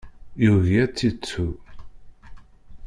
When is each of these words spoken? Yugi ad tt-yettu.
Yugi 0.43 0.77
ad 0.83 0.91
tt-yettu. 0.91 1.47